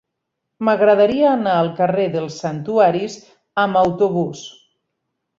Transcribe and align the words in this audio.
M'agradaria 0.67 1.25
anar 1.31 1.51
al 1.57 1.67
carrer 1.79 2.07
dels 2.15 2.37
Santuaris 2.45 3.17
amb 3.65 3.79
autobús. 3.83 4.43